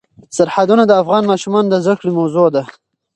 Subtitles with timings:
[0.35, 2.63] سرحدونه د افغان ماشومانو د زده کړې موضوع ده.